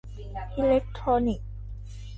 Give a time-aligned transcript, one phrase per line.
[0.55, 1.49] อิเลคโทรนิคส์